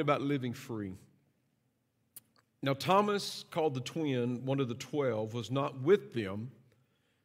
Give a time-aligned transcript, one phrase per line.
[0.00, 0.94] about living free.
[2.62, 6.50] Now, Thomas, called the twin, one of the twelve, was not with them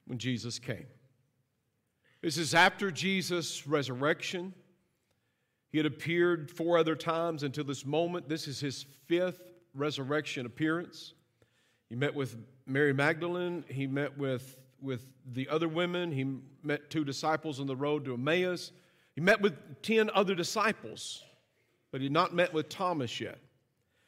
[0.06, 0.86] when Jesus came.
[2.22, 4.54] This is after Jesus' resurrection.
[5.72, 8.30] He had appeared four other times until this moment.
[8.30, 9.42] This is his fifth
[9.74, 11.14] resurrection appearance.
[11.90, 13.64] He met with Mary Magdalene.
[13.68, 16.12] He met with, with the other women.
[16.12, 18.72] He met two disciples on the road to Emmaus.
[19.16, 21.24] He met with 10 other disciples,
[21.92, 23.38] but he had not met with Thomas yet.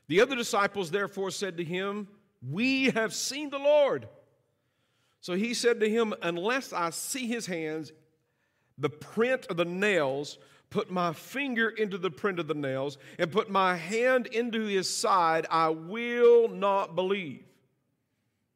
[0.08, 2.08] The other disciples therefore said to him,
[2.50, 4.08] We have seen the Lord.
[5.22, 7.92] So he said to him, Unless I see his hands,
[8.78, 10.38] the print of the nails,
[10.70, 14.90] put my finger into the print of the nails, and put my hand into his
[14.90, 17.44] side, I will not believe.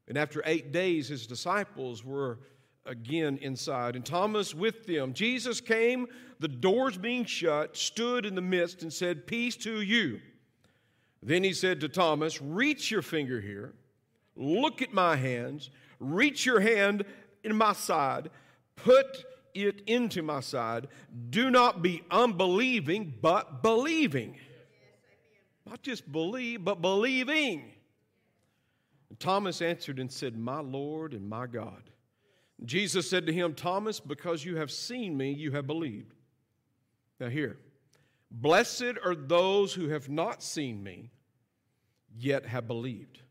[0.07, 2.39] And after eight days, his disciples were
[2.85, 5.13] again inside, and Thomas with them.
[5.13, 6.07] Jesus came,
[6.39, 10.19] the doors being shut, stood in the midst, and said, Peace to you.
[11.23, 13.73] Then he said to Thomas, Reach your finger here,
[14.35, 17.05] look at my hands, reach your hand
[17.43, 18.29] in my side,
[18.75, 20.87] put it into my side.
[21.29, 24.37] Do not be unbelieving, but believing.
[25.65, 27.71] Not just believe, but believing.
[29.09, 31.89] And Thomas answered and said, My Lord and my God.
[32.63, 36.13] Jesus said to him, Thomas, because you have seen me, you have believed.
[37.19, 37.57] Now, here,
[38.31, 41.09] blessed are those who have not seen me,
[42.15, 43.21] yet have believed.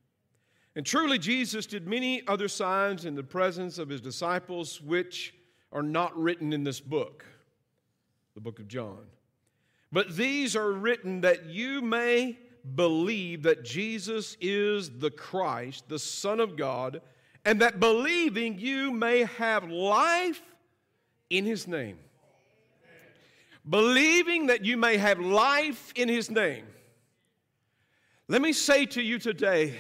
[0.75, 5.35] And truly, Jesus did many other signs in the presence of his disciples, which
[5.73, 7.25] are not written in this book,
[8.35, 9.07] the book of John.
[9.93, 12.39] But these are written that you may
[12.75, 17.01] believe that Jesus is the Christ, the Son of God
[17.47, 20.43] and that believing you may have life
[21.31, 21.97] in his name.
[23.69, 26.67] Believing that you may have life in his name.
[28.29, 29.79] Let me say to you today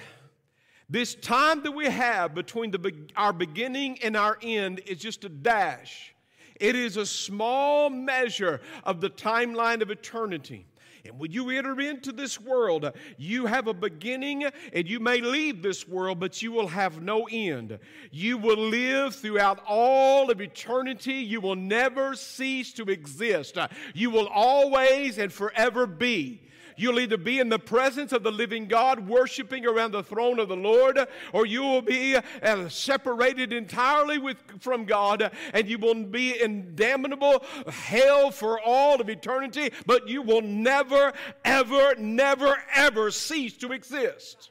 [0.88, 5.28] this time that we have between the, our beginning and our end is just a
[5.28, 6.14] dash.
[6.60, 10.66] It is a small measure of the timeline of eternity.
[11.08, 15.62] And when you enter into this world, you have a beginning and you may leave
[15.62, 17.78] this world, but you will have no end.
[18.10, 21.14] You will live throughout all of eternity.
[21.14, 23.58] You will never cease to exist.
[23.94, 26.42] You will always and forever be.
[26.76, 30.48] You'll either be in the presence of the living God, worshiping around the throne of
[30.48, 30.98] the Lord,
[31.32, 36.74] or you will be uh, separated entirely with, from God, and you will be in
[36.74, 41.14] damnable hell for all of eternity, but you will never,
[41.44, 44.50] ever, never, ever cease to exist.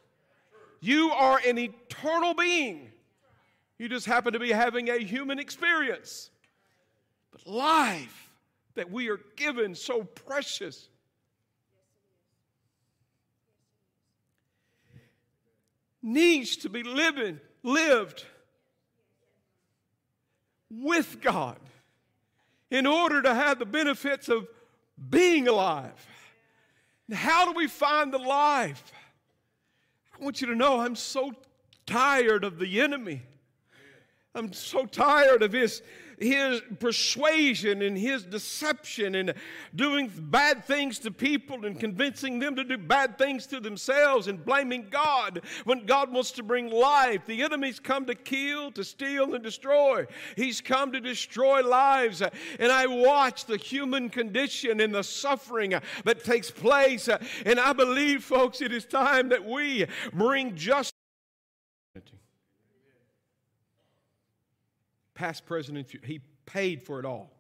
[0.80, 2.92] You are an eternal being.
[3.78, 6.32] You just happen to be having a human experience.
[7.32, 8.32] But life
[8.76, 10.90] that we are given so precious
[16.06, 18.24] needs to be living, lived
[20.70, 21.58] with God
[22.70, 24.48] in order to have the benefits of
[25.10, 26.08] being alive.
[27.12, 28.92] How do we find the life?
[30.18, 31.34] I want you to know I'm so
[31.86, 33.24] tired of the enemy.
[34.34, 35.82] I'm so tired of his
[36.20, 39.34] his persuasion and his deception and
[39.76, 44.44] doing bad things to people and convincing them to do bad things to themselves and
[44.44, 47.26] blaming God when God wants to bring life.
[47.26, 50.06] The enemy's come to kill, to steal, and destroy.
[50.36, 52.22] He's come to destroy lives.
[52.22, 57.10] And I watch the human condition and the suffering that takes place.
[57.46, 60.95] And I believe, folks, it is time that we bring justice.
[65.16, 66.06] Past, present, and future.
[66.06, 67.32] He paid for it all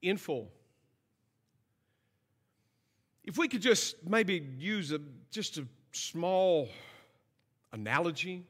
[0.00, 0.50] in full.
[3.24, 5.00] If we could just maybe use a,
[5.30, 6.68] just a small
[7.72, 8.44] analogy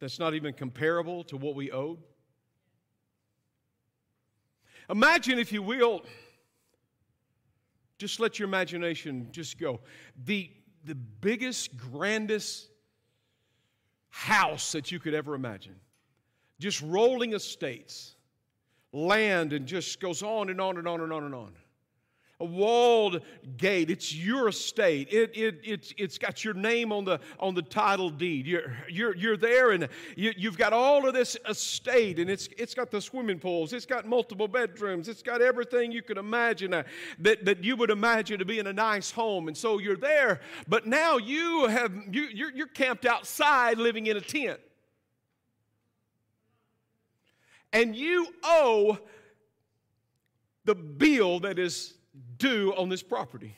[0.00, 1.98] that's not even comparable to what we owed.
[4.90, 6.02] Imagine, if you will,
[7.98, 9.80] just let your imagination just go.
[10.24, 10.50] The,
[10.84, 12.68] the biggest, grandest
[14.08, 15.74] house that you could ever imagine
[16.58, 18.14] just rolling estates,
[18.92, 21.52] land, and just goes on and on and on and on and on.
[22.40, 23.20] A walled
[23.56, 25.08] gate, it's your estate.
[25.10, 28.46] It, it, it's, it's got your name on the, on the title deed.
[28.46, 32.74] You're, you're, you're there and you, you've got all of this estate, and it's, it's
[32.74, 36.84] got the swimming pools, it's got multiple bedrooms, it's got everything you could imagine uh,
[37.18, 39.48] that, that you would imagine to be in a nice home.
[39.48, 40.38] And so you're there,
[40.68, 44.60] but now you have, you, you're, you're camped outside living in a tent
[47.72, 48.98] and you owe
[50.64, 51.94] the bill that is
[52.36, 53.56] due on this property.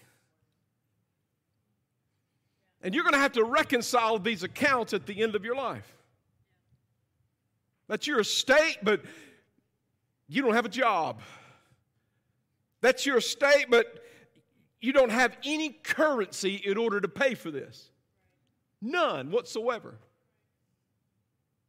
[2.83, 5.95] And you're going to have to reconcile these accounts at the end of your life.
[7.89, 9.03] That's your estate, but
[10.29, 11.21] you don't have a job.
[12.81, 14.03] That's your estate, but
[14.81, 17.91] you don't have any currency in order to pay for this.
[18.81, 19.99] None whatsoever.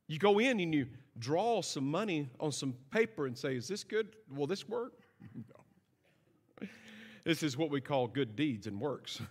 [0.08, 0.88] You go in and you
[1.20, 4.16] draw some money on some paper and say, Is this good?
[4.34, 4.94] Will this work?
[5.36, 6.68] No.
[7.24, 9.22] This is what we call good deeds and works.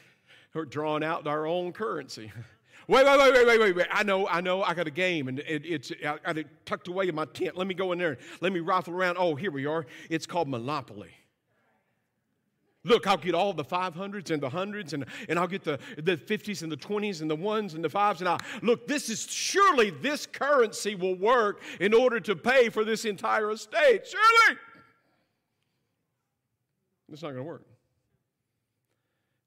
[0.54, 2.30] We're drawing out our own currency.
[2.88, 3.86] Wait, wait, wait, wait, wait, wait, wait.
[3.92, 7.06] I know, I know, I got a game and it, it's I it tucked away
[7.08, 7.56] in my tent.
[7.56, 8.18] Let me go in there.
[8.40, 9.16] Let me rifle around.
[9.16, 9.86] Oh, here we are.
[10.08, 11.10] It's called Monopoly.
[12.82, 16.16] Look, I'll get all the 500s and the hundreds, and, and I'll get the, the
[16.16, 18.20] 50s and the 20s and the ones and the fives.
[18.20, 22.84] And I look, this is surely this currency will work in order to pay for
[22.84, 24.06] this entire estate.
[24.06, 24.58] Surely.
[27.12, 27.64] It's not going to work.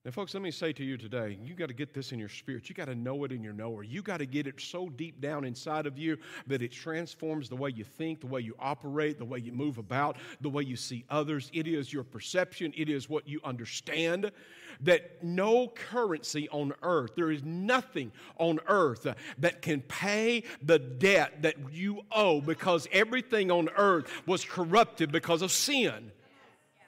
[0.06, 2.28] Now, folks, let me say to you today, you got to get this in your
[2.28, 2.68] spirit.
[2.68, 3.84] You got to know it in your knower.
[3.84, 6.18] You got to get it so deep down inside of you
[6.48, 9.78] that it transforms the way you think, the way you operate, the way you move
[9.78, 11.50] about, the way you see others.
[11.54, 14.34] It is your perception, it is what you understand.
[14.82, 19.08] That no currency on earth, there is nothing on earth
[19.38, 25.42] that can pay the debt that you owe because everything on earth was corrupted because
[25.42, 26.12] of sin.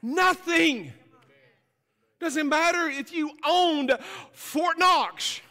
[0.02, 0.92] Nothing.
[2.20, 3.98] Doesn't matter if you owned
[4.32, 5.42] Fort Knox.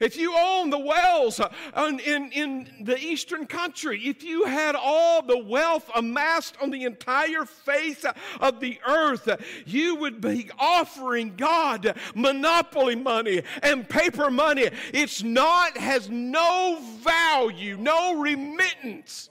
[0.00, 5.20] If you own the wells uh, in, in the eastern country, if you had all
[5.20, 8.06] the wealth amassed on the entire face
[8.40, 9.28] of the earth,
[9.66, 14.70] you would be offering God monopoly money and paper money.
[14.94, 19.28] It's not, has no value, no remittance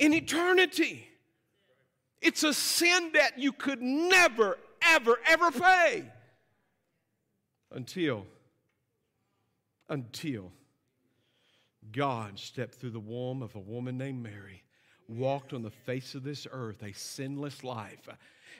[0.00, 1.06] in eternity.
[2.20, 6.04] It's a sin that you could never, ever, ever pay
[7.70, 8.26] until,
[9.88, 10.52] until
[11.92, 14.62] God stepped through the womb of a woman named Mary,
[15.08, 18.08] walked on the face of this earth a sinless life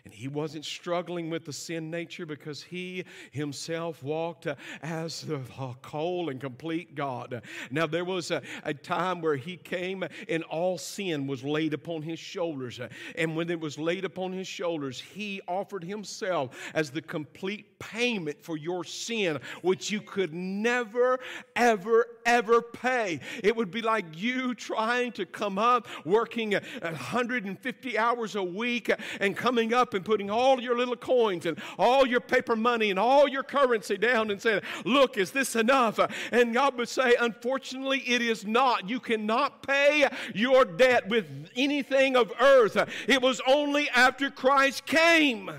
[0.06, 5.40] and he wasn't struggling with the sin nature because he himself walked uh, as the
[5.82, 7.42] whole and complete God.
[7.72, 12.02] Now, there was a, a, time where he came and all sin was laid upon
[12.02, 12.78] his shoulders.
[13.16, 18.40] And when it was laid upon his shoulders, he offered himself as the complete payment
[18.40, 21.18] for your sin, which you could never,
[21.56, 23.20] ever, ever pay.
[23.42, 28.90] It would be like you trying to come up working 150 hours a week
[29.20, 32.98] and coming up and putting all your little coins and all your paper money and
[32.98, 35.98] all your currency down and saying, Look, is this enough?
[36.32, 38.88] And God would say, Unfortunately, it is not.
[38.88, 42.76] You cannot pay your debt with anything of earth.
[43.08, 45.50] It was only after Christ came.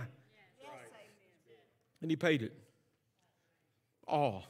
[2.01, 2.53] And He paid it
[4.07, 4.45] all.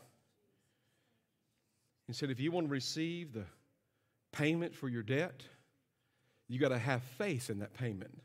[2.08, 3.46] He said, If you want to receive the
[4.32, 5.44] payment for your debt,
[6.48, 8.18] you got to have faith in that payment.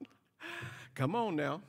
[0.94, 1.62] Come on now.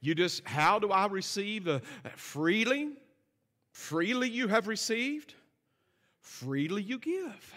[0.00, 1.80] You just, how do I receive the
[2.16, 2.90] freely?
[3.70, 5.34] Freely you have received,
[6.20, 7.54] freely you give.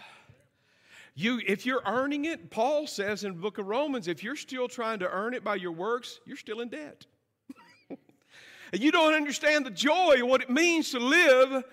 [1.14, 4.68] You, if you're earning it, Paul says in the book of Romans, if you're still
[4.68, 7.06] trying to earn it by your works, you're still in debt.
[7.90, 11.64] and you don't understand the joy what it means to live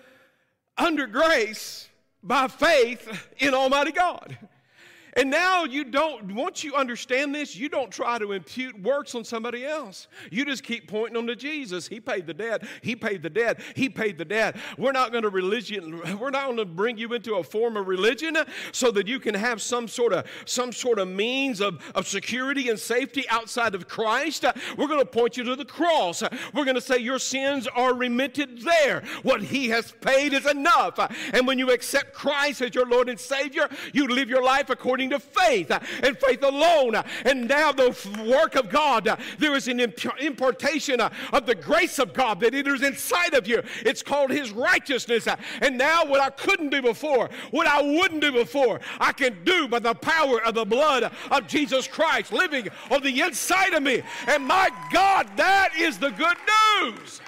[0.77, 1.87] under grace
[2.21, 4.37] by faith in Almighty God.
[5.15, 9.23] And now you don't, once you understand this, you don't try to impute works on
[9.23, 10.07] somebody else.
[10.31, 11.87] You just keep pointing them to Jesus.
[11.87, 12.63] He paid the debt.
[12.81, 13.59] He paid the debt.
[13.75, 14.55] He paid the debt.
[14.77, 17.87] We're not going to religion, we're not going to bring you into a form of
[17.87, 18.37] religion
[18.71, 22.69] so that you can have some sort of some sort of means of, of security
[22.69, 24.45] and safety outside of Christ.
[24.77, 26.23] We're going to point you to the cross.
[26.53, 29.03] We're going to say your sins are remitted there.
[29.23, 30.99] What he has paid is enough.
[31.33, 35.02] And when you accept Christ as your Lord and Savior, you live your life according
[35.03, 35.71] according to faith
[36.03, 36.95] and faith alone.
[37.25, 37.95] And now the
[38.25, 43.33] work of God, there is an importation of the grace of God that is inside
[43.33, 43.61] of you.
[43.81, 45.27] It's called His righteousness.
[45.61, 49.67] And now what I couldn't do before, what I wouldn't do before, I can do
[49.67, 54.01] by the power of the blood of Jesus Christ living on the inside of me.
[54.27, 56.37] And my God, that is the good
[56.81, 57.21] news.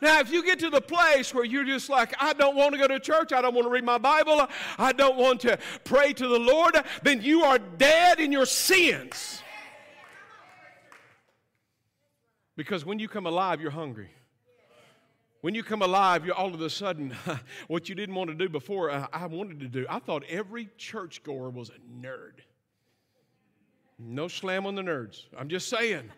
[0.00, 2.78] Now, if you get to the place where you're just like, I don't want to
[2.78, 6.12] go to church, I don't want to read my Bible, I don't want to pray
[6.14, 9.42] to the Lord, then you are dead in your sins.
[12.56, 14.10] Because when you come alive, you're hungry.
[15.40, 17.14] When you come alive, you're all of a sudden,
[17.68, 19.86] what you didn't want to do before, uh, I wanted to do.
[19.88, 22.40] I thought every churchgoer was a nerd.
[23.98, 25.24] No slam on the nerds.
[25.36, 26.10] I'm just saying.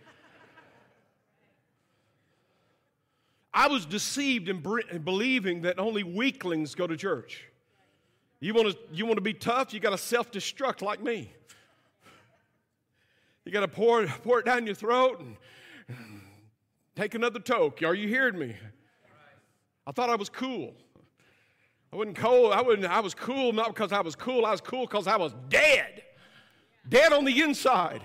[3.55, 7.45] I was deceived in, in believing that only weaklings go to church.
[8.41, 9.73] You want to, you want to be tough?
[9.73, 11.33] You got to self destruct like me.
[13.45, 15.37] You got to pour, pour it down your throat and
[16.97, 17.83] take another toke.
[17.83, 18.57] Are you hearing me?
[19.87, 20.75] I thought I was cool.
[21.93, 22.53] I wasn't cool.
[22.53, 24.47] I, wasn't, I was cool not because I was cool.
[24.47, 26.03] I was cool because I was dead.
[26.89, 28.03] Dead on the inside.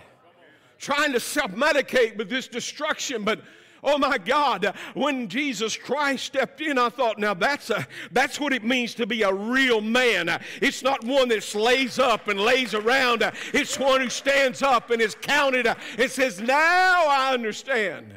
[0.77, 3.41] Trying to self medicate with this destruction, but
[3.84, 8.53] Oh my God, when Jesus Christ stepped in, I thought, now that's, a, that's what
[8.53, 10.39] it means to be a real man.
[10.62, 15.01] It's not one that lays up and lays around, it's one who stands up and
[15.01, 18.13] is counted and says, Now I understand.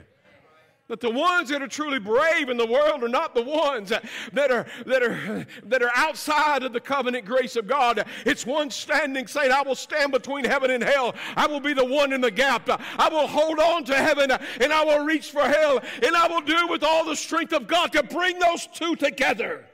[0.90, 4.50] That the ones that are truly brave in the world are not the ones that
[4.50, 8.04] are, that are, that are outside of the covenant grace of God.
[8.26, 11.14] It's one standing saying, I will stand between heaven and hell.
[11.36, 12.68] I will be the one in the gap.
[12.98, 15.80] I will hold on to heaven and I will reach for hell.
[16.02, 19.64] And I will do with all the strength of God to bring those two together.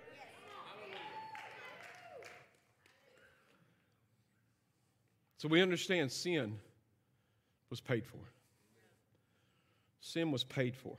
[5.39, 6.59] So we understand sin
[7.71, 8.19] was paid for.
[10.17, 10.97] Sin was paid for.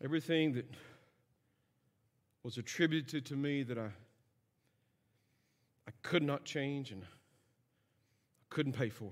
[0.00, 0.70] Everything that
[2.44, 3.90] was attributed to me that I,
[5.88, 7.08] I could not change and I
[8.48, 9.10] couldn't pay for.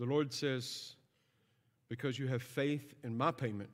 [0.00, 0.96] The Lord says,
[1.88, 3.70] because you have faith in my payment,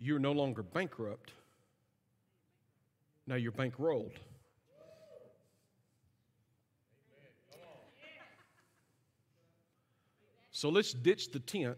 [0.00, 1.30] you're no longer bankrupt.
[3.28, 4.16] Now you're bankrolled.
[10.62, 11.76] So let's ditch the tent.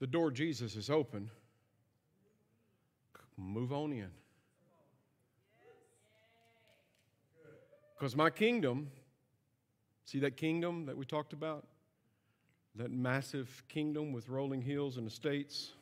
[0.00, 1.28] The door Jesus is open.
[3.36, 4.08] Move on in.
[7.94, 8.88] Because my kingdom,
[10.06, 11.66] see that kingdom that we talked about?
[12.76, 15.72] That massive kingdom with rolling hills and estates?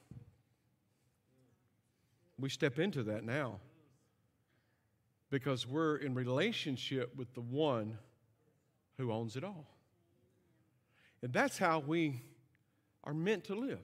[2.36, 3.60] We step into that now
[5.30, 7.96] because we're in relationship with the one
[8.98, 9.75] who owns it all.
[11.26, 12.23] And that's how we
[13.02, 13.80] are meant to live.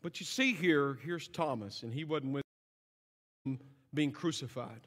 [0.00, 3.58] But you see here, here's Thomas, and he wasn't with
[3.92, 4.80] being crucified.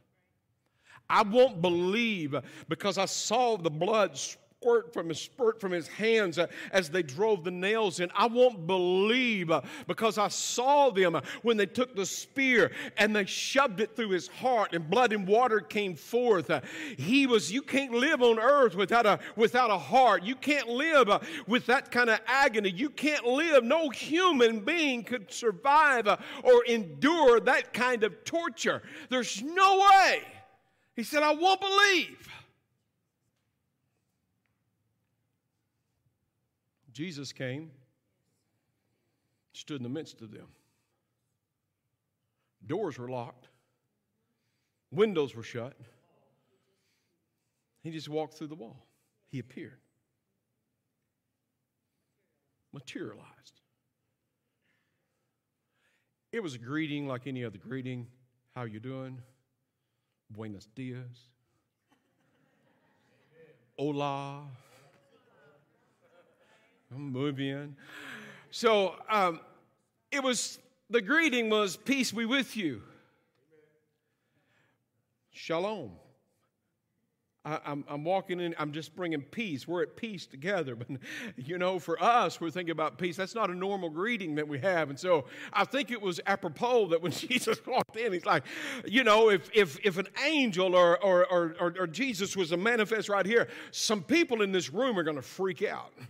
[1.08, 2.34] I won't believe
[2.68, 4.20] because I saw the blood
[4.62, 8.12] squirt from his spurt from his hands uh, as they drove the nails in.
[8.14, 13.16] I won't believe uh, because I saw them uh, when they took the spear and
[13.16, 16.52] they shoved it through his heart and blood and water came forth.
[16.98, 20.24] He was you can't live on earth without a without a heart.
[20.24, 21.10] You can't live
[21.48, 22.70] with that kind of agony.
[22.70, 26.06] You can't live no human being could survive
[26.44, 28.82] or endure that kind of torture.
[29.10, 30.22] There's no way.
[30.98, 32.28] He said I won't believe.
[37.00, 37.72] Jesus came,
[39.54, 40.48] stood in the midst of them.
[42.68, 43.48] Doors were locked,
[44.92, 45.78] windows were shut.
[47.84, 48.86] He just walked through the wall.
[49.30, 49.80] He appeared,
[52.74, 53.62] materialized.
[56.34, 58.08] It was a greeting like any other greeting.
[58.54, 59.20] How you doing?
[60.30, 61.30] Buenos dias.
[63.78, 64.44] Hola.
[66.92, 67.76] Bien.
[68.50, 69.40] So um,
[70.12, 70.58] it was,
[70.90, 72.82] the greeting was, Peace be with you.
[75.32, 75.92] Shalom.
[77.46, 79.68] I, am I'm walking in, I'm just bringing peace.
[79.68, 80.76] We're at peace together.
[80.80, 80.88] But,
[81.38, 83.16] you know, for us, we're thinking about peace.
[83.16, 84.90] That's not a normal greeting that we have.
[84.90, 88.44] And so I think it was apropos that when Jesus walked in, he's like,
[88.86, 93.10] you know, if, if, if an angel or, or, or, or Jesus was a manifest
[93.10, 95.94] right here, some people in this room are going to freak out.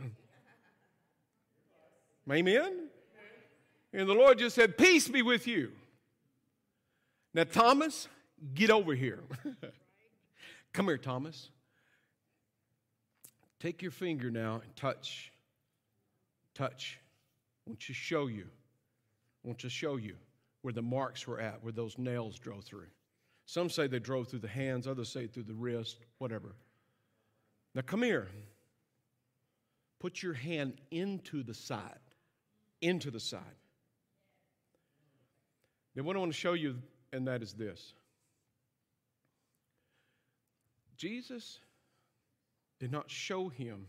[2.32, 2.90] Amen?
[3.94, 5.72] And the Lord just said, Peace be with you.
[7.34, 8.08] Now, Thomas,
[8.54, 9.24] get over here.
[10.74, 11.50] Come here, Thomas.
[13.60, 15.32] Take your finger now and touch.
[16.54, 17.00] Touch.
[17.66, 18.48] I want to show you.
[19.44, 20.16] I want to show you
[20.62, 22.88] where the marks were at, where those nails drove through.
[23.46, 26.54] Some say they drove through the hands, others say through the wrist, whatever.
[27.74, 28.28] Now come here.
[30.00, 32.00] Put your hand into the side
[32.82, 33.42] into the side.
[35.96, 36.78] Then, what I want to show you,
[37.12, 37.94] and that is this
[40.98, 41.60] Jesus
[42.80, 43.88] did not show him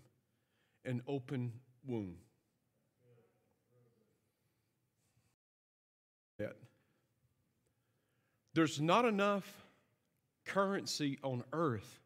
[0.84, 1.52] an open
[1.86, 2.16] wound.
[8.54, 9.46] There's not enough
[10.44, 12.00] currency on earth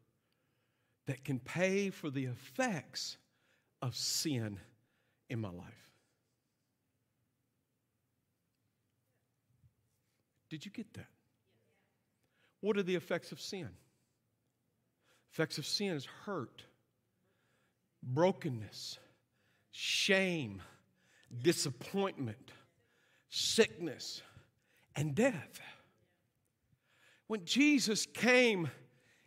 [1.07, 3.17] that can pay for the effects
[3.81, 4.59] of sin
[5.29, 5.84] in my life.
[10.55, 11.07] Did you get that?
[12.61, 13.67] What are the effects of sin?
[15.33, 16.63] Effects of sin is hurt,
[18.01, 18.97] brokenness,
[19.71, 20.61] shame,
[21.43, 22.53] disappointment,
[23.27, 24.21] sickness,
[24.95, 25.59] and death.
[27.27, 28.69] When Jesus came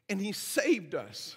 [0.08, 1.36] and He saved us,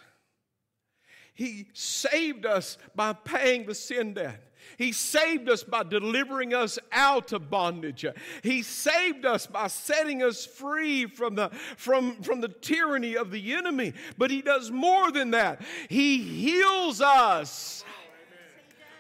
[1.33, 4.51] He saved us by paying the sin debt.
[4.77, 8.05] He saved us by delivering us out of bondage.
[8.43, 13.53] He saved us by setting us free from the, from, from the tyranny of the
[13.53, 13.93] enemy.
[14.17, 17.83] But He does more than that, He heals us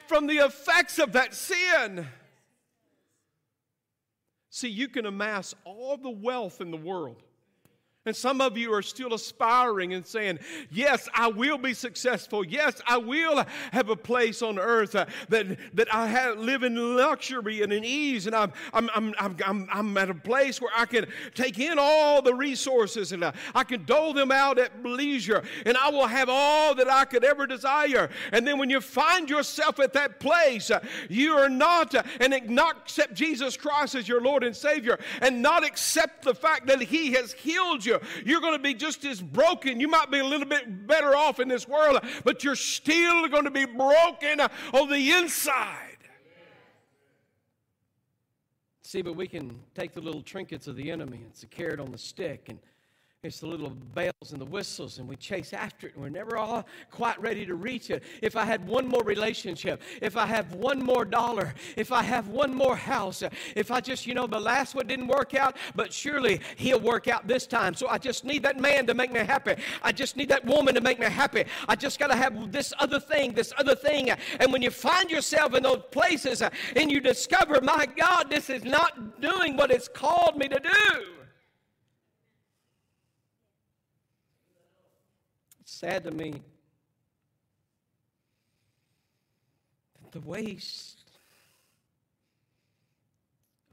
[0.07, 2.07] from the effects of that sin.
[4.49, 7.23] See, you can amass all the wealth in the world
[8.07, 10.39] and some of you are still aspiring and saying,
[10.71, 12.43] Yes, I will be successful.
[12.43, 16.97] Yes, I will have a place on earth uh, that, that I have, live in
[16.97, 18.25] luxury and in ease.
[18.25, 19.13] And I'm, I'm, I'm,
[19.45, 21.05] I'm, I'm at a place where I can
[21.35, 25.43] take in all the resources and I, uh, I can dole them out at leisure.
[25.67, 28.09] And I will have all that I could ever desire.
[28.31, 32.77] And then when you find yourself at that place, uh, you are not, and not
[32.77, 37.11] accept Jesus Christ as your Lord and Savior, and not accept the fact that He
[37.13, 37.99] has healed you you.
[38.25, 39.79] You're going to be just as broken.
[39.79, 43.45] You might be a little bit better off in this world, but you're still going
[43.45, 44.41] to be broken
[44.73, 45.97] on the inside.
[48.83, 51.21] See, but we can take the little trinkets of the enemy.
[51.29, 52.59] It's a carrot on the stick and
[53.23, 56.37] it's the little bells and the whistles, and we chase after it, and we're never
[56.37, 58.01] all quite ready to reach it.
[58.23, 62.29] If I had one more relationship, if I have one more dollar, if I have
[62.29, 63.21] one more house,
[63.55, 67.07] if I just, you know, the last one didn't work out, but surely he'll work
[67.07, 67.75] out this time.
[67.75, 69.53] So I just need that man to make me happy.
[69.83, 71.43] I just need that woman to make me happy.
[71.69, 74.09] I just got to have this other thing, this other thing.
[74.39, 76.41] And when you find yourself in those places
[76.75, 81.20] and you discover, my God, this is not doing what it's called me to do.
[85.71, 86.33] Sad to me
[90.11, 91.11] the waste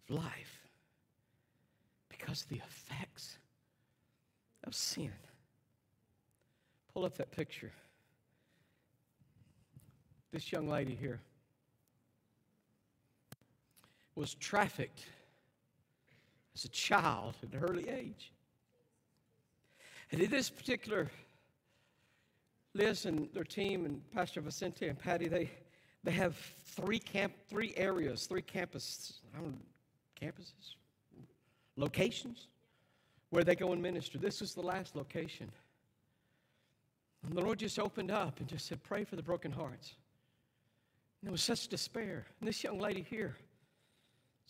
[0.09, 0.61] of life
[2.09, 3.39] because of the effects
[4.63, 5.11] of sin.
[6.95, 7.73] Pull up that picture.
[10.33, 11.21] This young lady here
[14.15, 15.05] was trafficked
[16.55, 18.33] as a child at an early age.
[20.13, 21.11] And in this particular
[22.75, 25.51] Liz and their team and Pastor Vicente and Patty, they,
[26.05, 29.53] they have three camp, three areas, three don't know,
[30.21, 30.77] campuses,
[31.77, 32.49] locations
[33.31, 34.19] where they go and minister.
[34.19, 35.51] This is the last location.
[37.25, 39.95] And the Lord just opened up and just said, Pray for the broken hearts.
[41.21, 42.27] And there was such despair.
[42.41, 43.37] And this young lady here,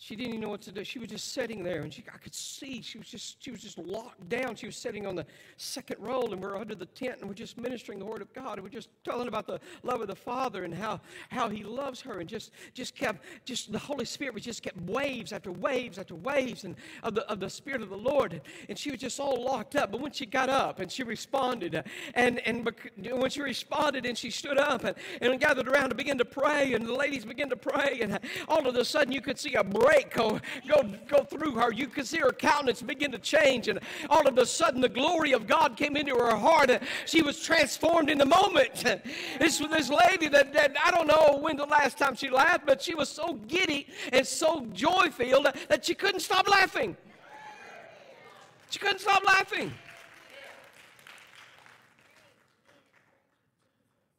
[0.01, 0.85] she didn't even know what to do.
[0.85, 3.61] She was just sitting there, and she, I could see she was just she was
[3.61, 4.55] just locked down.
[4.55, 7.59] She was sitting on the second row, and we're under the tent, and we're just
[7.59, 10.63] ministering the word of God, and we're just telling about the love of the Father
[10.63, 14.45] and how how He loves her, and just just kept just the Holy Spirit was
[14.45, 17.97] just kept waves after waves after waves, and of the of the Spirit of the
[17.97, 19.91] Lord, and she was just all locked up.
[19.91, 21.83] But when she got up and she responded,
[22.15, 22.71] and and
[23.11, 26.75] when she responded and she stood up and, and gathered around to begin to pray,
[26.75, 29.65] and the ladies began to pray, and all of a sudden you could see a
[29.89, 31.73] break go, go, go through her.
[31.73, 33.79] You could see her countenance begin to change, and
[34.11, 36.71] all of a sudden the glory of God came into her heart.
[36.71, 38.85] and She was transformed in the moment.
[39.39, 42.83] This this lady that, that I don't know when the last time she laughed, but
[42.83, 46.97] she was so giddy and so joy filled that she couldn't stop laughing.
[48.71, 49.73] She couldn't stop laughing.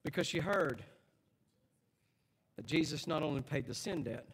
[0.03, 0.81] Because she heard
[2.55, 4.25] that Jesus not only paid the sin debt,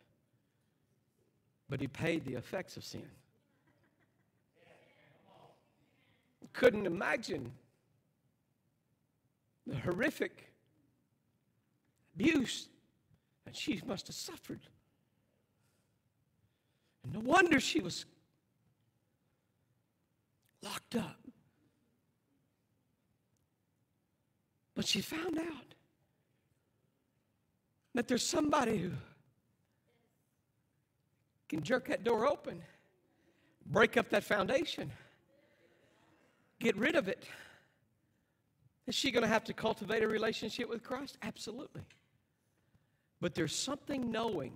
[1.70, 3.08] but he paid the effects of sin.
[6.54, 7.52] Couldn't imagine
[9.68, 10.52] the horrific
[12.16, 12.70] abuse
[13.46, 14.62] that she must have suffered.
[17.04, 18.06] And no wonder she was
[20.62, 21.18] locked up.
[24.76, 25.74] But she found out
[27.94, 28.92] that there's somebody who
[31.48, 32.62] can jerk that door open,
[33.68, 34.92] break up that foundation,
[36.60, 37.28] get rid of it.
[38.88, 41.18] Is she going to have to cultivate a relationship with Christ?
[41.22, 41.82] Absolutely.
[43.20, 44.54] But there's something knowing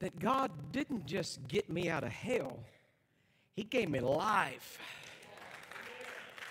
[0.00, 2.58] that God didn't just get me out of hell,
[3.54, 4.78] He gave me life.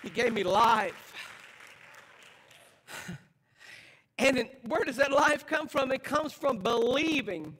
[0.02, 1.12] He gave me life.
[4.18, 5.90] And where does that life come from?
[5.90, 7.56] It comes from believing,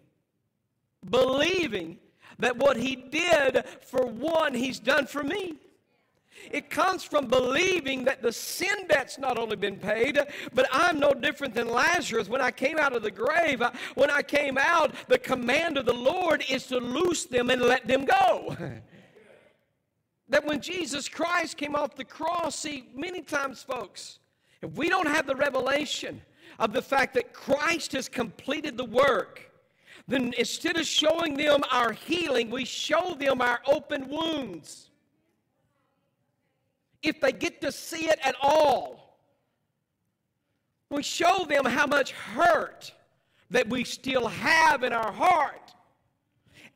[1.10, 1.98] believing
[2.38, 5.56] that what He did for one, He's done for me.
[6.50, 10.18] It comes from believing that the sin debt's not only been paid,
[10.52, 12.28] but I'm no different than Lazarus.
[12.28, 13.62] When I came out of the grave,
[13.94, 17.86] when I came out, the command of the Lord is to loose them and let
[17.86, 18.56] them go.
[20.28, 24.18] that when Jesus Christ came off the cross, see, many times, folks,
[24.62, 26.20] if we don't have the revelation
[26.58, 29.50] of the fact that Christ has completed the work,
[30.06, 34.90] then instead of showing them our healing, we show them our open wounds.
[37.02, 39.18] If they get to see it at all,
[40.90, 42.92] we show them how much hurt
[43.50, 45.74] that we still have in our heart.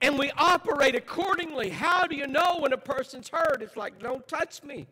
[0.00, 1.70] And we operate accordingly.
[1.70, 3.62] How do you know when a person's hurt?
[3.62, 4.86] It's like, don't touch me.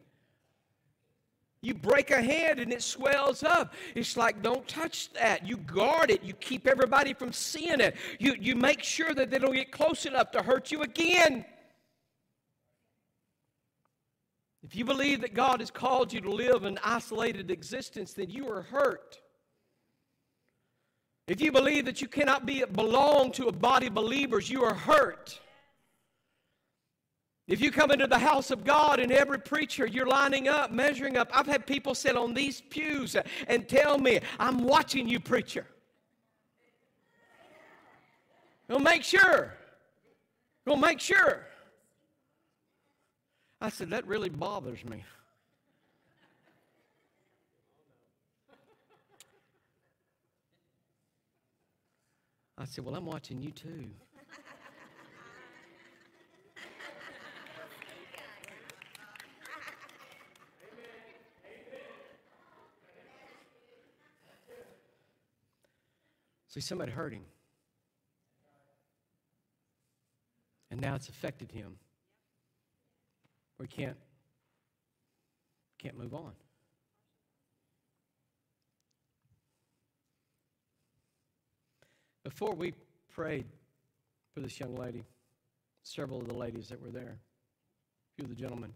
[1.63, 3.75] You break a hand and it swells up.
[3.95, 5.47] It's like, don't touch that.
[5.47, 6.23] You guard it.
[6.23, 7.97] You keep everybody from seeing it.
[8.19, 11.45] You, you make sure that they don't get close enough to hurt you again.
[14.63, 18.49] If you believe that God has called you to live an isolated existence, then you
[18.51, 19.21] are hurt.
[21.29, 24.75] If you believe that you cannot be belong to a body of believers, you are
[24.75, 25.41] hurt.
[27.49, 31.17] If you come into the house of God and every preacher, you're lining up, measuring
[31.17, 31.31] up.
[31.33, 35.67] I've had people sit on these pews and tell me, I'm watching you, preacher.
[38.69, 39.55] Go make sure.
[40.67, 41.47] Go make sure.
[43.61, 45.05] I said, that really bothers me.
[52.59, 53.85] I said, well, I'm watching you too.
[66.57, 67.21] See, somebody hurt him.
[70.71, 71.77] And now it's affected him.
[73.59, 73.99] We can't,
[75.77, 76.33] can't move on.
[82.25, 82.73] Before we
[83.11, 83.45] prayed
[84.33, 85.05] for this young lady,
[85.83, 88.73] several of the ladies that were there, a few of the gentlemen,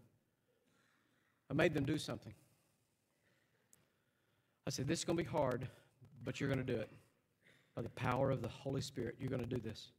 [1.49, 2.35] I made them do something.
[4.67, 5.67] I said, This is going to be hard,
[6.23, 6.91] but you're going to do it
[7.75, 9.91] by the power of the Holy Spirit, you're going to do this.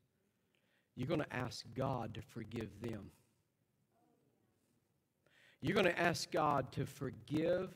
[0.94, 3.11] You're going to ask God to forgive them.
[5.61, 7.70] You're going to ask God to forgive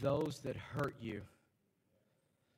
[0.00, 1.22] those that hurt you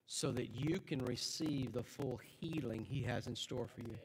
[0.06, 3.98] so that you can receive the full healing He has in store for you.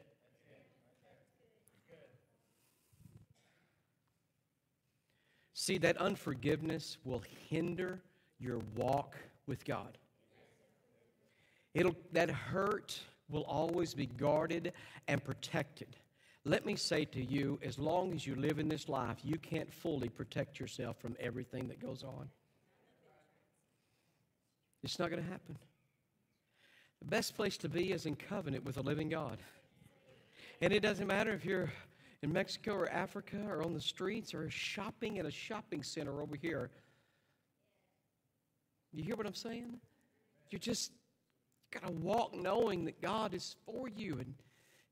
[5.54, 8.02] See, that unforgiveness will hinder
[8.40, 9.98] your walk with God.
[11.74, 14.74] It'll, that hurt will always be guarded
[15.08, 15.96] and protected.
[16.44, 19.72] Let me say to you, as long as you live in this life, you can't
[19.72, 22.30] fully protect yourself from everything that goes on.
[24.84, 25.56] It's not going to happen.
[27.00, 29.38] The best place to be is in covenant with a living God.
[30.62, 31.72] And it doesn't matter if you're
[32.22, 36.36] in Mexico or Africa or on the streets or shopping at a shopping center over
[36.36, 36.70] here.
[38.94, 39.80] You hear what I'm saying?
[40.50, 40.92] You're just
[41.72, 44.34] got to walk knowing that God is for you and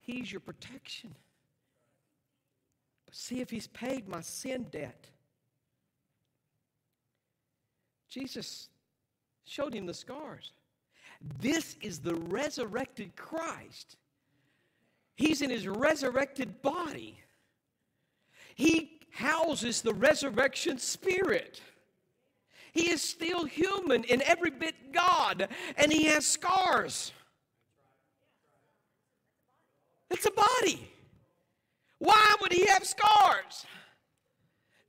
[0.01, 1.13] He's your protection.
[3.05, 5.09] But see if He's paid my sin debt.
[8.09, 8.69] Jesus
[9.45, 10.51] showed him the scars.
[11.39, 13.97] This is the resurrected Christ.
[15.15, 17.19] He's in his resurrected body.
[18.55, 21.61] He houses the resurrection spirit.
[22.71, 27.11] He is still human and every bit God, and he has scars.
[30.09, 30.91] It's a body.
[31.99, 33.65] Why would he have scars?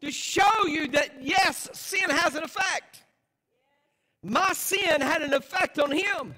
[0.00, 3.02] To show you that, yes, sin has an effect.
[4.22, 6.34] My sin had an effect on him.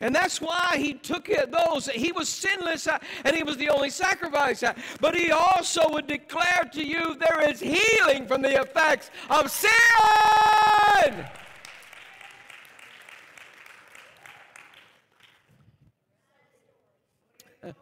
[0.00, 1.88] And that's why he took those.
[1.88, 4.62] He was sinless uh, and he was the only sacrifice.
[4.62, 9.50] Uh, but he also would declare to you there is healing from the effects of
[9.50, 9.68] sin.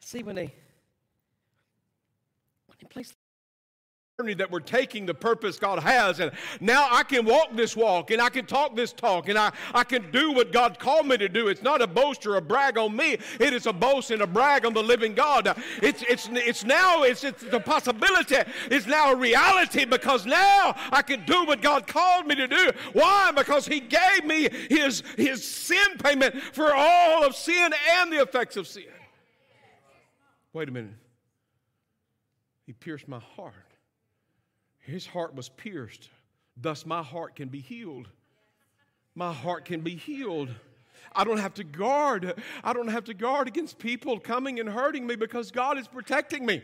[0.00, 0.52] See, when they,
[4.24, 6.20] place that we're taking the purpose God has.
[6.20, 9.52] And now I can walk this walk and I can talk this talk and I,
[9.74, 11.48] I can do what God called me to do.
[11.48, 13.18] It's not a boast or a brag on me.
[13.38, 15.56] It is a boast and a brag on the living God.
[15.82, 18.36] It's, it's, it's now, it's, it's the possibility.
[18.70, 22.70] It's now a reality because now I can do what God called me to do.
[22.92, 23.32] Why?
[23.34, 28.56] Because He gave me His, his sin payment for all of sin and the effects
[28.56, 28.84] of sin.
[30.52, 30.94] Wait a minute.
[32.66, 33.69] He pierced my heart.
[34.80, 36.08] His heart was pierced.
[36.56, 38.08] Thus, my heart can be healed.
[39.14, 40.50] My heart can be healed.
[41.12, 42.34] I don't have to guard.
[42.62, 46.46] I don't have to guard against people coming and hurting me because God is protecting
[46.46, 46.62] me.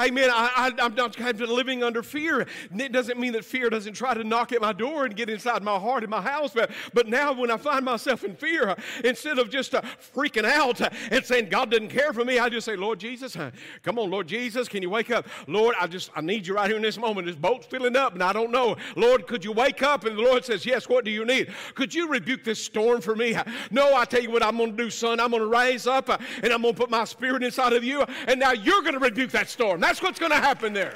[0.00, 0.30] Amen.
[0.32, 2.46] I, am not living under fear.
[2.74, 5.62] It doesn't mean that fear doesn't try to knock at my door and get inside
[5.62, 6.52] my heart and my house.
[6.54, 9.82] But, but now, when I find myself in fear, instead of just uh,
[10.14, 10.80] freaking out
[11.12, 13.36] and saying God doesn't care for me, I just say, Lord Jesus,
[13.82, 15.26] come on, Lord Jesus, can you wake up?
[15.46, 17.26] Lord, I just I need you right here in this moment.
[17.26, 18.76] This boat's filling up, and I don't know.
[18.96, 20.04] Lord, could you wake up?
[20.04, 20.88] And the Lord says, Yes.
[20.88, 21.52] What do you need?
[21.74, 23.36] Could you rebuke this storm for me?
[23.70, 25.20] No, I tell you what I'm going to do, son.
[25.20, 27.84] I'm going to rise up uh, and I'm going to put my spirit inside of
[27.84, 29.80] you, and now you're going to rebuke that storm.
[29.98, 30.94] What's going to happen there.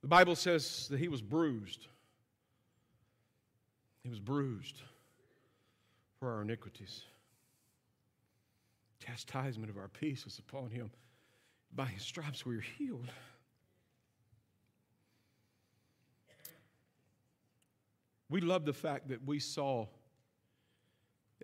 [0.00, 1.86] The Bible says that he was bruised.
[4.02, 4.80] He was bruised
[6.18, 7.02] for our iniquities.
[9.04, 10.90] Chastisement of our peace was upon him.
[11.74, 13.10] By his stripes we are healed.
[18.28, 19.86] We love the fact that we saw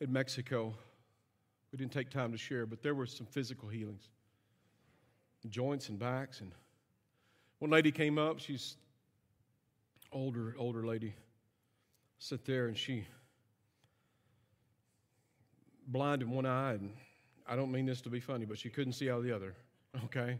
[0.00, 0.74] in Mexico
[1.76, 4.08] we didn't take time to share, but there were some physical healings
[5.50, 6.40] joints and backs.
[6.40, 6.50] And
[7.58, 8.76] one lady came up, she's
[10.10, 11.14] older, older lady,
[12.18, 13.06] sit there and she
[15.86, 16.90] blind in one eye, and
[17.46, 19.54] I don't mean this to be funny, but she couldn't see out of the other.
[20.06, 20.38] Okay?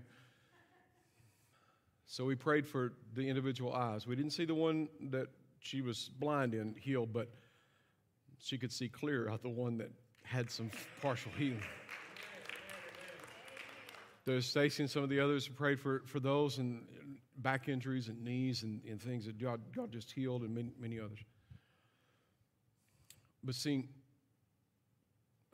[2.06, 4.06] So we prayed for the individual eyes.
[4.06, 5.28] We didn't see the one that
[5.60, 7.28] she was blind in healed, but
[8.38, 9.90] she could see clear out the one that
[10.26, 11.62] had some partial healing.
[14.24, 16.82] There's Stacy and some of the others who prayed for, for those and
[17.38, 20.98] back injuries and knees and, and things that God, God just healed and many, many
[20.98, 21.18] others.
[23.44, 23.88] But seeing,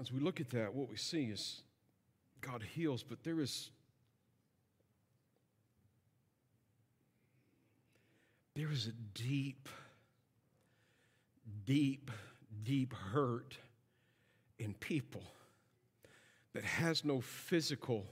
[0.01, 1.61] as we look at that, what we see is
[2.41, 3.71] God heals, but there is
[8.55, 9.69] there is a deep,
[11.65, 12.11] deep,
[12.65, 13.57] deep hurt
[14.59, 15.25] in people
[16.55, 18.07] that has no physical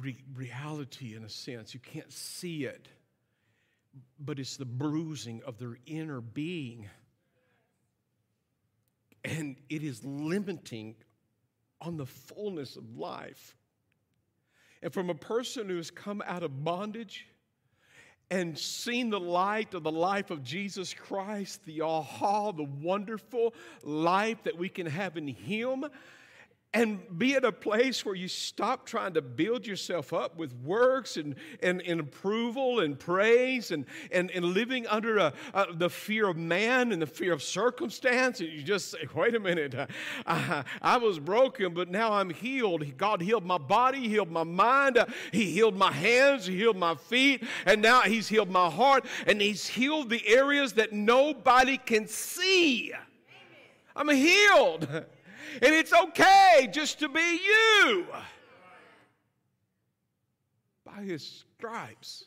[0.00, 1.74] re- reality in a sense.
[1.74, 2.88] You can't see it,
[4.18, 6.88] but it's the bruising of their inner being.
[9.24, 10.96] And it is limiting
[11.80, 13.56] on the fullness of life.
[14.82, 17.26] And from a person who has come out of bondage,
[18.34, 24.42] and seen the light of the life of Jesus Christ, the aha, the wonderful life
[24.42, 25.84] that we can have in Him,
[26.74, 31.16] and be at a place where you stop trying to build yourself up with works
[31.16, 36.28] and, and, and approval and praise and, and, and living under a, a, the fear
[36.28, 38.40] of man and the fear of circumstance.
[38.40, 39.74] And you just say, wait a minute,
[40.26, 42.84] uh, I was broken, but now I'm healed.
[42.96, 46.96] God healed my body, healed my mind, uh, He healed my hands, He healed my
[46.96, 52.08] feet, and now He's healed my heart, and He's healed the areas that nobody can
[52.08, 52.92] see.
[53.94, 54.88] I'm healed.
[55.62, 58.06] And it's okay just to be you.
[60.84, 62.24] By his stripes.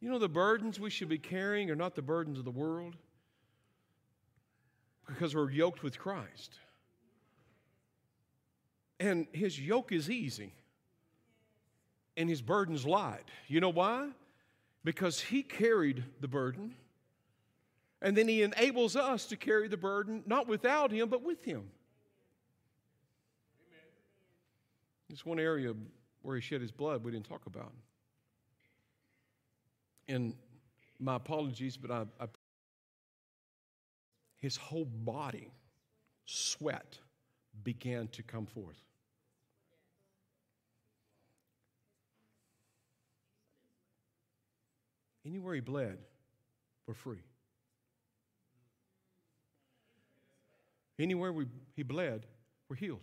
[0.00, 2.96] You know, the burdens we should be carrying are not the burdens of the world
[5.06, 6.58] because we're yoked with Christ.
[8.98, 10.54] And his yoke is easy
[12.16, 13.24] and his burden's light.
[13.48, 14.08] You know why?
[14.84, 16.74] Because he carried the burden
[18.02, 21.70] and then he enables us to carry the burden, not without him, but with him.
[25.08, 25.72] It's one area
[26.22, 27.72] where he shed his blood we didn't talk about.
[30.08, 30.34] And
[30.98, 32.26] my apologies, but I, I
[34.38, 35.52] his whole body,
[36.26, 36.98] sweat,
[37.62, 38.80] began to come forth.
[45.24, 45.98] Anywhere he bled,
[46.88, 47.22] we're free.
[51.02, 52.26] Anywhere we, he bled,
[52.68, 53.02] we're healed.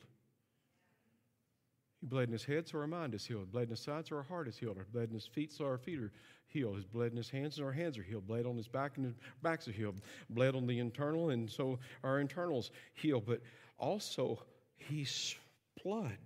[2.00, 3.52] He bled in his head, so our mind is healed.
[3.52, 4.78] Bled in his side, so our heart is healed.
[4.78, 6.14] He bled in his feet, so our feet are
[6.48, 6.78] healed.
[6.78, 8.26] His bled in his hands, and our hands are healed.
[8.26, 10.00] Bled on his back, and his backs are healed.
[10.30, 13.20] Bled on the internal, and so our internals heal.
[13.20, 13.42] But
[13.78, 14.44] also,
[14.78, 15.36] he's
[15.84, 16.18] blood.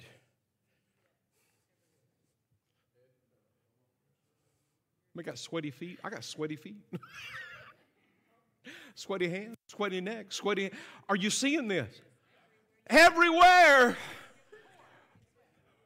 [5.18, 5.98] I got sweaty feet.
[6.04, 6.78] I got sweaty feet.
[8.96, 10.72] sweaty hands, sweaty neck, sweaty.
[11.10, 12.02] Are you seeing this?
[12.88, 13.98] Everywhere.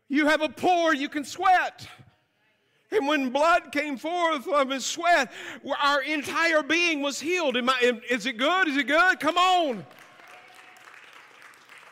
[0.10, 1.88] You have a pore, you can sweat.
[2.92, 5.32] And when blood came forth from his sweat,
[5.84, 7.58] our entire being was healed.
[7.58, 8.70] I, is it good?
[8.70, 9.20] Is it good?
[9.20, 9.86] Come on.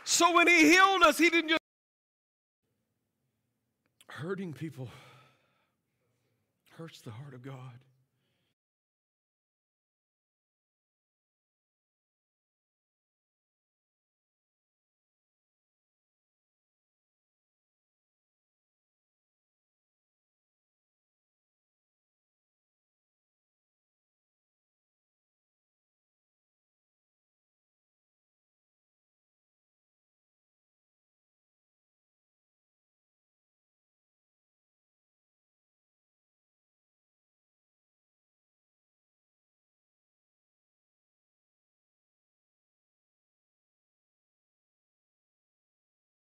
[0.06, 1.60] So when he healed us, he didn't just
[4.08, 4.90] hurting people
[6.78, 7.80] hurts the heart of God.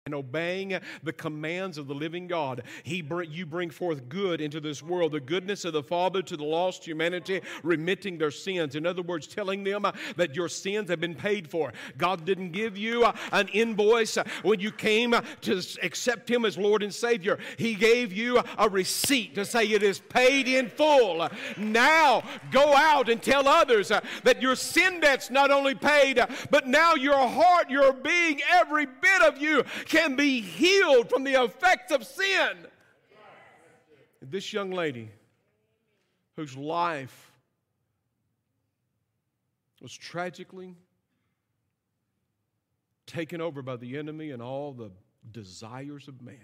[0.07, 4.61] And obeying the commands of the living God, he br- you bring forth good into
[4.61, 8.75] this world, the goodness of the Father to the lost humanity, remitting their sins.
[8.75, 9.87] In other words, telling them
[10.17, 11.73] that your sins have been paid for.
[11.97, 16.93] God didn't give you an invoice when you came to accept Him as Lord and
[16.93, 17.39] Savior.
[17.57, 21.27] He gave you a receipt to say it is paid in full.
[21.57, 26.95] Now go out and tell others that your sin debt's not only paid, but now
[26.95, 29.65] your heart, your being, every bit of you
[29.95, 32.67] can be healed from the effects of sin.
[34.21, 35.11] This young lady,
[36.35, 37.33] whose life
[39.81, 40.75] was tragically
[43.07, 44.91] taken over by the enemy and all the
[45.31, 46.39] desires of man,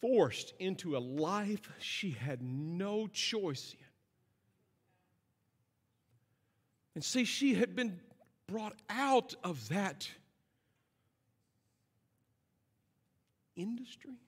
[0.00, 3.86] forced into a life she had no choice in.
[6.94, 8.00] And see, she had been
[8.46, 10.08] brought out of that
[13.62, 14.18] industry?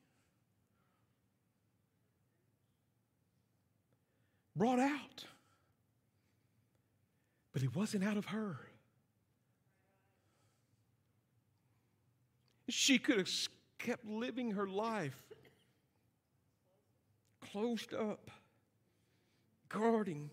[4.56, 5.24] Brought out.
[7.52, 8.56] But it wasn't out of her.
[12.68, 13.30] She could have
[13.78, 15.20] kept living her life
[17.52, 18.30] closed up,
[19.68, 20.30] guarding,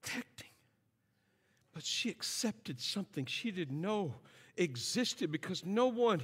[0.00, 0.48] protecting.
[1.72, 4.14] But she accepted something she didn't know
[4.56, 6.22] existed because no one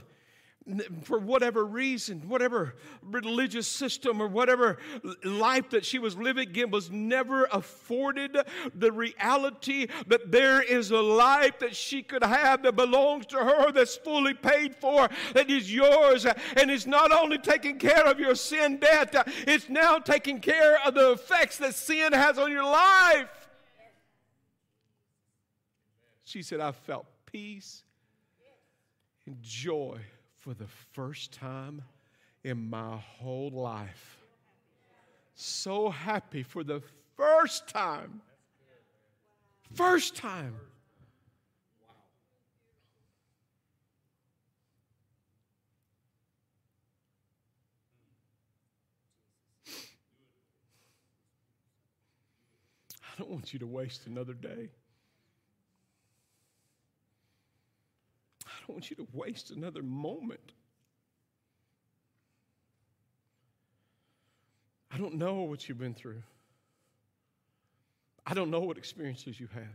[1.03, 4.79] for whatever reason, whatever religious system or whatever
[5.23, 8.37] life that she was living in was never afforded
[8.75, 13.71] the reality that there is a life that she could have that belongs to her,
[13.71, 16.27] that's fully paid for, that is yours,
[16.57, 19.15] and is not only taking care of your sin debt,
[19.47, 23.49] it's now taking care of the effects that sin has on your life.
[26.25, 27.85] She said, I felt peace
[29.27, 30.01] and joy
[30.47, 31.83] for the first time
[32.45, 34.17] in my whole life.
[35.35, 36.81] So happy for the
[37.17, 38.21] first time.
[39.75, 40.55] First time.
[53.03, 54.69] I don't want you to waste another day.
[58.67, 60.53] Don't want you to waste another moment.
[64.91, 66.23] I don't know what you've been through.
[68.27, 69.69] I don't know what experiences you've had.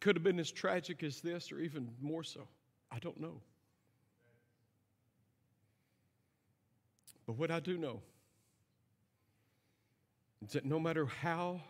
[0.00, 2.46] Could have been as tragic as this or even more so.
[2.92, 3.40] I don't know.
[7.26, 8.02] But what I do know
[10.44, 11.62] is that no matter how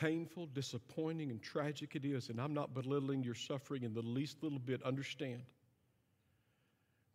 [0.00, 4.42] painful, disappointing, and tragic it is, and I'm not belittling your suffering in the least
[4.42, 5.42] little bit, understand.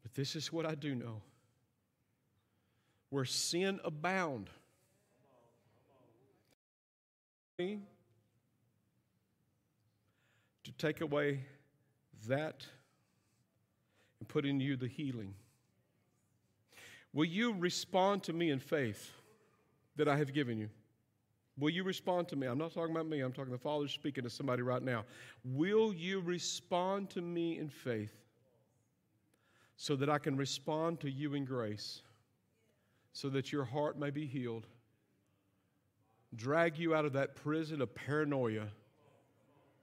[0.04, 1.22] But this is what I do know
[3.10, 4.50] where sin abound,
[7.58, 7.80] to
[10.78, 11.40] take away
[12.28, 12.66] that
[14.20, 15.34] and put in you the healing.
[17.14, 19.12] Will you respond to me in faith
[19.96, 20.70] that I have given you?
[21.58, 22.47] Will you respond to me?
[22.47, 25.06] I'm not talking about me, I'm talking the Father speaking to somebody right now.
[25.43, 28.14] Will you respond to me in faith
[29.78, 32.01] so that I can respond to you in grace,
[33.14, 34.68] so that your heart may be healed?
[36.36, 38.68] Drag you out of that prison of paranoia,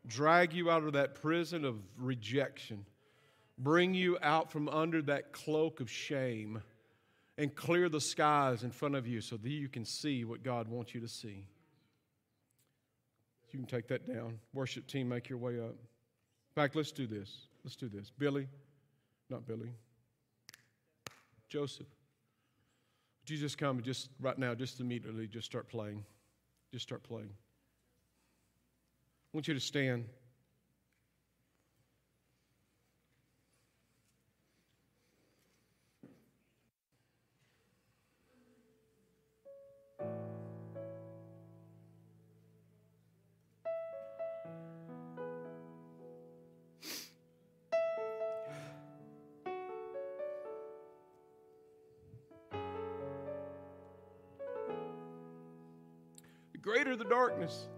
[0.07, 2.85] drag you out of that prison of rejection,
[3.57, 6.63] bring you out from under that cloak of shame,
[7.39, 10.69] and clear the skies in front of you so that you can see what God
[10.69, 11.47] wants you to see.
[13.53, 14.39] You can take that down.
[14.55, 15.75] Worship team, make your way up.
[15.75, 17.49] In fact, let's do this.
[17.65, 18.11] Let's do this.
[18.11, 18.49] Billy,
[19.29, 19.71] not Billy,
[21.49, 21.87] Joseph.
[23.23, 26.05] Would you just come and just right now, just immediately, just start playing?
[26.73, 27.29] Just start playing.
[27.29, 30.07] I want you to stand.
[57.33, 57.69] Darkness.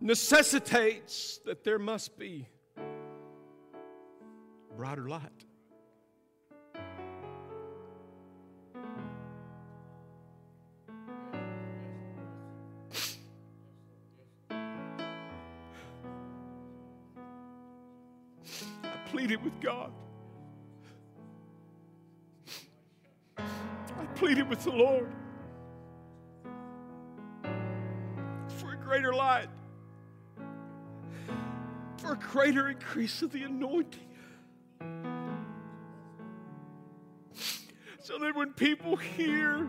[0.00, 2.48] Necessitates that there must be
[4.76, 5.45] brighter light.
[24.56, 25.12] With the Lord
[28.48, 29.48] for a greater light,
[31.98, 34.00] for a greater increase of the anointing.
[38.00, 39.68] So that when people hear,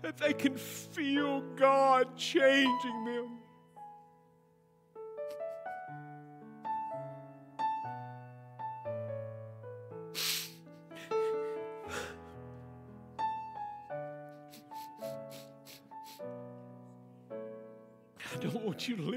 [0.00, 3.38] that they can feel God changing them.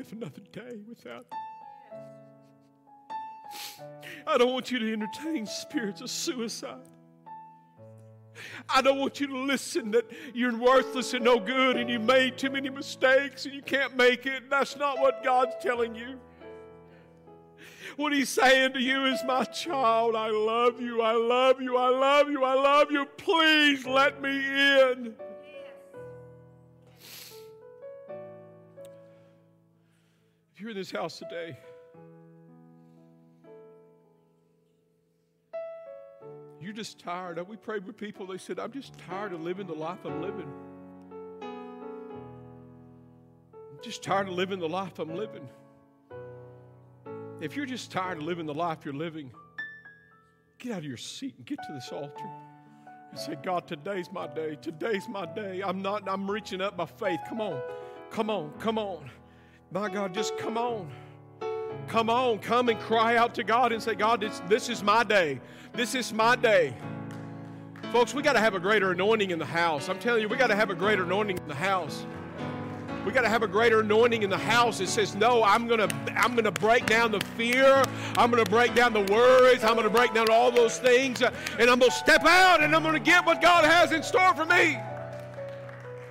[0.05, 1.25] Live another day without.
[4.27, 6.87] I don't want you to entertain spirits of suicide.
[8.67, 12.37] I don't want you to listen that you're worthless and no good and you made
[12.37, 14.49] too many mistakes and you can't make it.
[14.49, 16.19] That's not what God's telling you.
[17.95, 21.89] What He's saying to you is, My child, I love you, I love you, I
[21.89, 23.05] love you, I love you.
[23.17, 25.15] Please let me in.
[30.55, 31.57] If you're in this house today,
[36.61, 37.45] you're just tired.
[37.45, 40.49] We prayed with people, they said, I'm just tired of living the life I'm living.
[43.51, 45.45] I'm just tired of living the life I'm living.
[47.41, 49.31] If you're just tired of living the life you're living,
[50.57, 52.29] get out of your seat and get to this altar
[53.11, 54.57] and say, God, today's my day.
[54.61, 55.61] Today's my day.
[55.65, 57.19] I'm not, I'm reaching up by faith.
[57.27, 57.61] Come on.
[58.09, 58.53] Come on.
[58.59, 59.09] Come on.
[59.71, 60.89] My God, just come on.
[61.87, 65.03] Come on, come and cry out to God and say, God, this, this is my
[65.03, 65.39] day.
[65.73, 66.73] This is my day.
[67.91, 69.89] Folks, we got to have a greater anointing in the house.
[69.89, 72.05] I'm telling you, we got to have a greater anointing in the house.
[73.05, 74.79] We got to have a greater anointing in the house.
[74.79, 75.87] It says, "No, I'm gonna,
[76.17, 77.83] I'm gonna break down the fear.
[78.17, 79.63] I'm gonna break down the worries.
[79.63, 82.99] I'm gonna break down all those things, and I'm gonna step out and I'm gonna
[82.99, 84.79] get what God has in store for me."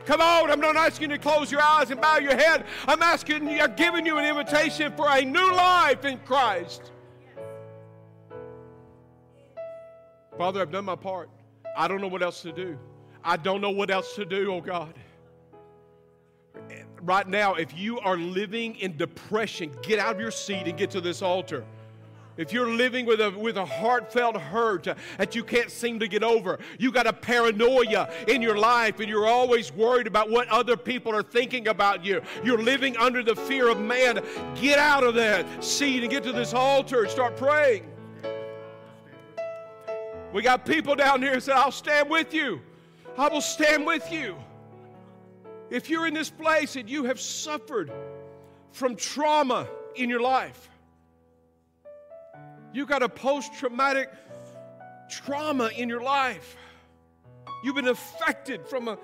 [0.06, 2.66] Come on, I'm not asking you to close your eyes and bow your head.
[2.86, 6.92] I'm asking you, I'm giving you an invitation for a new life in Christ.
[10.36, 11.30] Father, I've done my part.
[11.76, 12.78] I don't know what else to do.
[13.22, 14.94] I don't know what else to do, oh God.
[17.00, 20.90] Right now, if you are living in depression, get out of your seat and get
[20.92, 21.64] to this altar.
[22.36, 26.24] If you're living with a, with a heartfelt hurt that you can't seem to get
[26.24, 30.76] over, you got a paranoia in your life and you're always worried about what other
[30.76, 32.20] people are thinking about you.
[32.42, 34.20] You're living under the fear of man.
[34.56, 37.86] Get out of that seat and get to this altar and start praying.
[40.32, 42.60] We got people down here that said, I'll stand with you.
[43.16, 44.34] I will stand with you.
[45.70, 47.92] If you're in this place and you have suffered
[48.72, 50.68] from trauma in your life,
[52.74, 54.10] you got a post traumatic
[55.08, 56.56] trauma in your life.
[57.62, 58.98] You've been affected from a,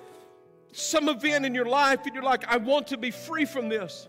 [0.73, 4.09] some event in your life, and you're like, I want to be free from this.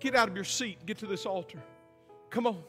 [0.00, 1.62] Get out of your seat, get to this altar.
[2.30, 2.62] Come on.